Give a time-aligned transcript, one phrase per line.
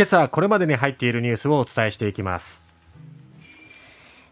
[0.00, 2.64] 今朝これまでに入っているニュースをお伝えしていきます。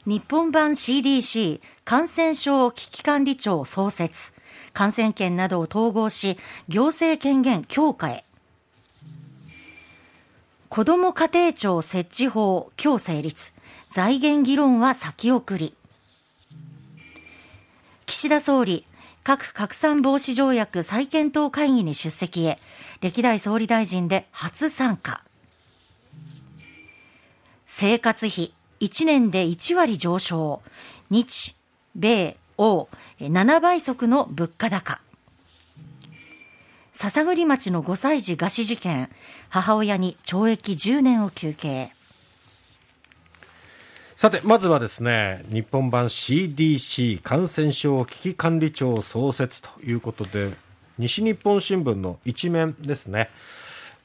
[0.07, 4.33] 日本版 CDC 感染症危機管理庁創設。
[4.73, 8.25] 感染研などを統合し行政権限強化へ。
[10.71, 13.53] 子ども家庭庁設置法今日成立
[13.93, 15.75] 財源議論は先送り。
[18.07, 18.87] 岸田総理
[19.23, 22.59] 核拡散防止条約再検討会議に出席へ。
[23.03, 25.28] 歴代総理大臣で初参加。
[27.81, 30.63] 生活費1年で1割上昇。
[31.11, 31.55] 日
[31.95, 32.89] 米欧
[33.21, 35.01] 7倍速の物価高。
[36.93, 39.09] 篠栗町の5歳児餓死事件。
[39.49, 41.93] 母親に懲役10年を求刑。
[44.17, 50.51] さて、まずはですね、日本版 CDC 感染症危機管理庁創設ということで、
[50.99, 53.31] 西日本新聞の一面ですね。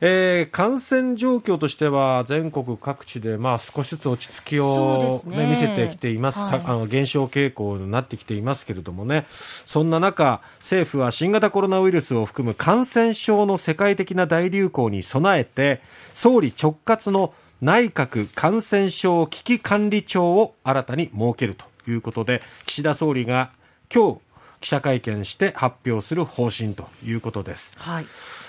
[0.06, 9.26] えー、感染状況としては全国各地でまあ少しずつ落ち着きを、ね、ね見せてきています、はい、あの減少傾向になってきていますけれどもね。
[9.66, 15.82] そんな中政府は新型コロナウイルスを含む感染症の世界的な大流行に備えて
[16.14, 23.52] 総理直轄の内閣感染症危機管理庁を新たに設けるということで岸田総理が
[23.94, 24.20] 今日
[24.64, 27.74] 記者会見して発表する方針ということです。
[27.76, 28.06] はい。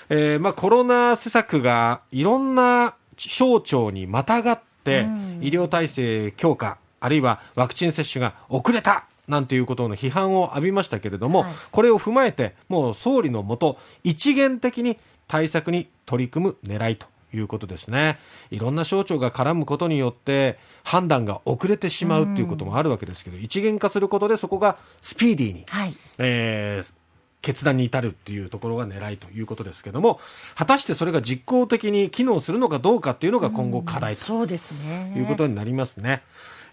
[0.07, 5.07] えーまあ、コロナ施策がいろんな省庁にまたがって
[5.41, 18.19] 医療体制強化、あるいはワクチン接種が遅れたなんていうことの批判を浴びましたけれども、はい、これを踏まえて、もう総理のもと、一元的に対策に取り組む狙いということですね。
[18.51, 26.93] いろんな省庁が絡むことによって判断が遅れてしまうということもあるわけですけど、一元化することでそこがスピーディーに、はい、えー、
[27.41, 30.19] 決断に至るっていうところが狙いということですけども
[30.55, 36.23] 果たしてそれが実効的に機能するのかどうかっていうのが今後課題ということになりますね。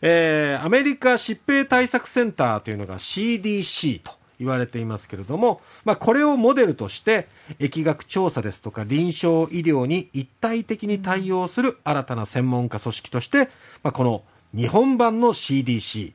[0.01, 4.13] えー、アメリカ疾病対策センターというのが CDC と
[4.43, 13.49] 言われていますけれども、まあ、これをモデルとして疫学調査ですとか臨床医療に一体的に対応する新たな専門家組織として、
[13.83, 14.23] まあ、この
[14.55, 16.13] 日本版の CDC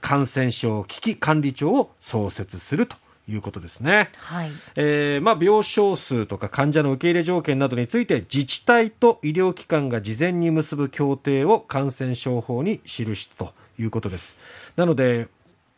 [0.00, 2.96] 感染症危機管理庁を創設すると
[3.28, 4.50] いうことですね、はい。
[4.76, 14.36] えーまあ、病床数とか患者の受け入れ条件などについて自治体と医療機関が事前に結ぶ協定を感染症法に記すということです。
[14.76, 15.28] なので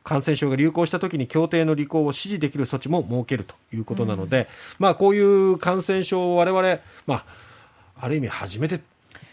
[0.03, 4.47] 感染症が流行したときに協定の履行を支持できる措置も設けるということなので、うん、
[4.79, 7.25] まあ、こういう感染症を我々、まあ、
[8.01, 8.81] ある意味初めて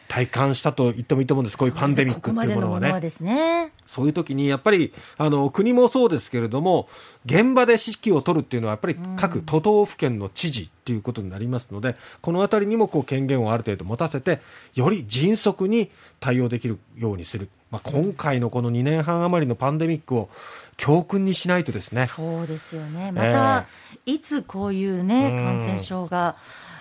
[0.07, 2.89] 体感したと言ってもいいと思うんです、こういうパンデミックというものはね。
[2.89, 3.72] そうね。
[3.87, 6.87] そういう時にやっぱりあの国もそうですけれども、
[7.25, 14.41] 現場で指揮を取るっていうのは、やっぱり各都道府県の知事っていうことになりますので、このあたりにもこう権限をある程度持たせて、
[14.75, 15.89] より迅速に
[16.19, 17.49] 対応できるようにする。
[17.69, 20.29] まあ、今回のこの2年半余りのパンデミックを
[20.77, 22.05] 教訓にしないとですね。
[22.05, 23.11] そうですよね。
[23.11, 23.67] また、
[24.05, 26.37] えー、いつこういうね、感染症が、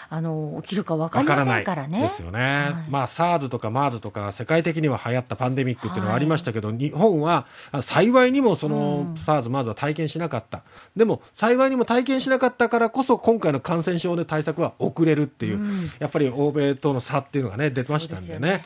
[0.08, 2.02] あの起きるか分かりませんからね。
[2.02, 2.38] ですよね。
[2.40, 7.46] はい、まあ SARS とか MERS とか世界的には流行ったパンデミックっていうのはありましたけど、はい、日本は
[7.82, 10.62] 幸いにもその SARS、MERS は体験しなかった。
[10.94, 18.38] でも幸いにも体験しなかったからこそ今回の感染症で対策は遅れるっていう、うん、やっぱり欧米との差っていうのがね出ましたんでね。
[18.38, 18.62] でねはい、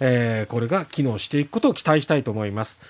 [0.00, 2.80] えー、これが機能していくことを期待したいと思います。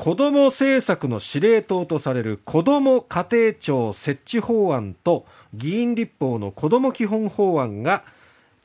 [0.00, 8.02] 子ども政策の司令塔とされる子ども家庭庁設置法案と議員立法の子ども基本法案が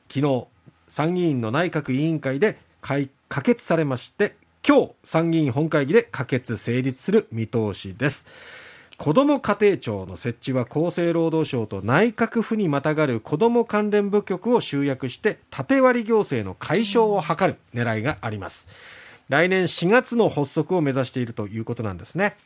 [0.08, 0.46] 昨日
[0.88, 4.34] 参議院の内閣委員会で可決されまして
[4.66, 8.24] 今日参議院本会議で可決成立する見通しです。
[8.96, 18.68] 子ども家庭庁の設置は厚生労働省と内閣府にまたがる子ども関連部局を集約して縦割り行政の解消を図る狙いがあります、
[19.28, 22.36] 来年4月の発足を目指しているということなんですね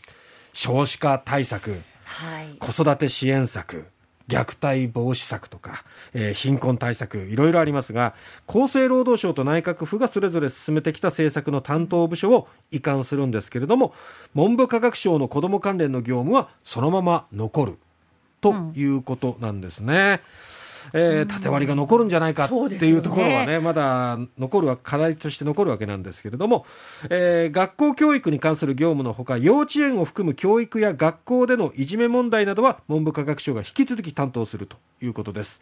[0.52, 3.86] 少子化対策、はい、子育て支援策
[4.28, 8.14] 虐待防止策とか、えー、貧困対策いろいろありますが
[8.46, 13.92] 厚生労働省と内閣府がそれぞれ進めてきた政策の担当部署を移管するんですけれども
[14.34, 17.78] 文部科学省の子ども関連の業務はそのまま残る
[18.40, 20.22] ということなんですね。
[20.54, 20.59] うん
[20.92, 26.66] えー、縦割りが残るんじゃないかっていうところはね、ねまだ残る課題として残るわけなんですけれども、
[27.08, 35.60] えー、学校教育に関する業務のほか、幼稚園を含む教育や学校でのいじめ問題などは文部科学省が引き続き担当するということです。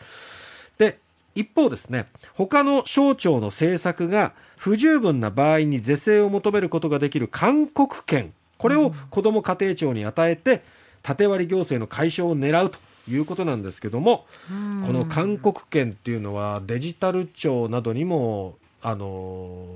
[0.79, 0.99] で、
[1.35, 10.63] 一方ですね、他の省庁の政策が不十分な場合に是正を求めることができる勧告権、これを子ども家庭庁に与えて、
[11.03, 19.67] 縦割り行政の解消を狙うということなんですけども、この勧告権っていうのはデジタル庁などにも、あの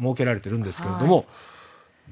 [0.00, 1.26] 設けられてるんですけれども、はい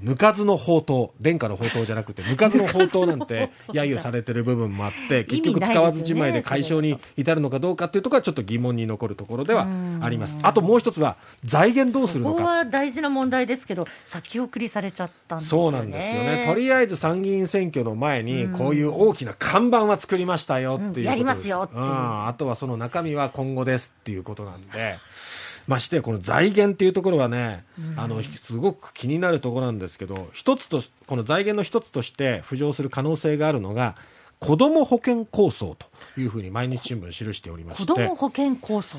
[0.02, 9.66] 抜かずの宝刀殿下の宝刀じゃなくて抜かずの宝刀なんて揶揄されてる部分もあって結局使わずじまいで解消に至るのかどうかっていうところはちょっと疑問に残るところでは
[10.00, 10.38] あります。
[10.42, 12.36] あともう一つは財源どうするのか。
[12.36, 15.62] ここは大事な問題ですけど先送りされちゃったんですよね。
[15.62, 16.44] そうなんですよね。
[16.48, 21.82] とりあえず参議院選挙の前にこういう大きな看板は作りましたよっていううん、やりますよっていう。
[21.82, 24.98] あとはその中身は今後ですっていうことなんで
[25.66, 33.96] ましてこの財源っていうところはね、うん、あのすごく気になるところなんですけど一つとこの財源の一つとして浮上する可能性があるのが
[34.40, 35.86] 子ども保険構想と
[36.20, 38.98] いうふうに毎日新聞記しておりまして子ども保険構想？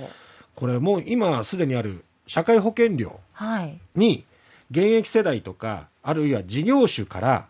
[0.56, 3.20] これもう今すでにある社会保険料
[3.96, 4.24] に
[4.72, 7.48] 現役世代とかあるいは事業主から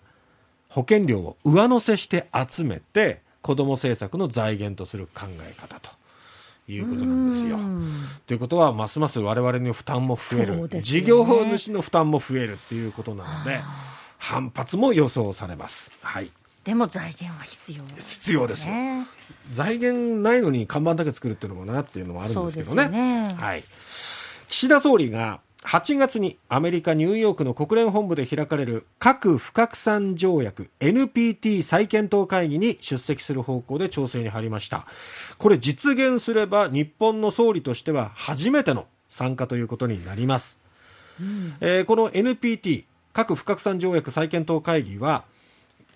[0.69, 5.91] 保険料を上乗せして集めて子ども政策の財源とする考え方と
[6.67, 7.59] いうことなんですよ。
[8.27, 13.61] ということはますます我々の負担も増える、ね、事業主の負担も増えるっていうことなので
[14.17, 15.91] 反発も予想されます。
[16.01, 16.31] はい。
[16.63, 18.73] でも財源は必要、ね、必要ですよ。
[19.51, 22.87] 財源ないのに看板だけ作るっていうのもなっていうのもあるんですけどね。
[22.87, 23.35] ね。
[23.37, 23.63] はい。
[24.47, 34.85] 岸田総理が8月にアメリカ・ニューヨークの国連本部で開かれる核不拡散条約 NPT 再検討会議に出席する方向で調整に入りました。
[35.37, 40.59] これ実現すれば日本の総理としては初めての参加ということになります、
[41.21, 45.23] うん、えー、この NPT 核不拡散条約再検討会議は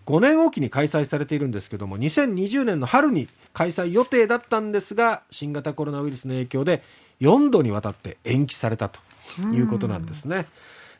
[0.07, 6.81] 5年おきに開催されているんですけども2020年の春に開催予定だったんですが新型コロナウイルスの影響で
[7.21, 8.99] 4度にわたって延期されたと
[9.41, 10.45] いうことなんですね。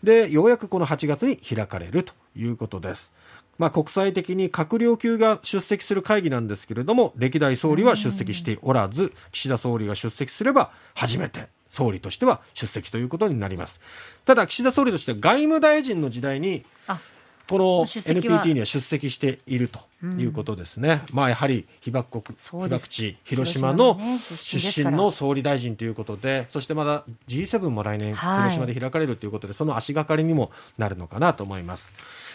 [0.03, 3.11] で、ようやくこの8月に開かれるということです。
[3.57, 13.79] まあ、国際的に閣僚級が出席する会議なんですけれども、歴代総理は出席しておらず、岸田総理が出席すれば初めて総理としては出席ということになります。
[14.25, 16.63] ただ、岸田総理として外務大臣の時代に、
[17.47, 23.97] この NPT には出席しているということですね、うん、まあ、やはり被爆国、被爆地、広島の
[24.35, 31.91] 出身の総理大臣ということで、そしてまだ G7 も来年、広島で開かれるということで、その足がかりにもなるのかなと思います。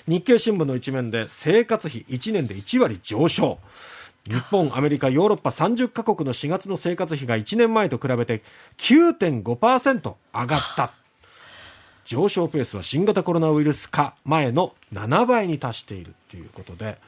[0.08, 3.58] 日経新聞の一面で、生活費1年で1割上昇。
[4.26, 8.42] 日本、アメリカ、ヨーロッパ30カ国の4月の生活費が1年前と比べて
[8.78, 11.01] 9.5%上がった。
[12.04, 16.98] 上昇ペースは新型コロナウイルス化前の7倍に達しているということで。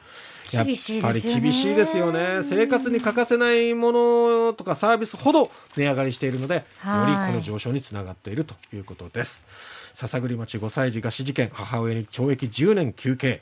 [0.51, 0.65] やっ
[1.01, 2.43] ぱり厳しいですよね。
[2.43, 9.43] 生活に欠かせないものとかサービスほど値上がりしているので、よりこの上昇につながっているということです。
[9.95, 13.41] 篠栗町5歳児餓死事件、母親に懲役10年求刑、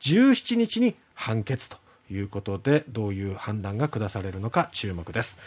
[0.00, 1.76] 17日に判決と
[2.10, 5.38] いうことで、どういう判断が下されるのか注目です。